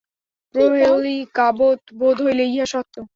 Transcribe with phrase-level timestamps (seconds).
[0.55, 2.95] প্রহেলিকাবৎ বোধ হইলেও ইহা সত্য।